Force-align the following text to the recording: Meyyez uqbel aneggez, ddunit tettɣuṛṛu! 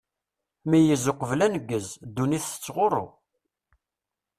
Meyyez 0.69 1.05
uqbel 1.11 1.39
aneggez, 1.45 1.87
ddunit 2.05 2.45
tettɣuṛṛu! 2.51 3.05